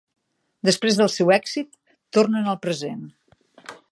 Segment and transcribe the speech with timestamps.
[0.69, 1.71] Després del seu èxit,
[2.19, 3.07] tornen al present.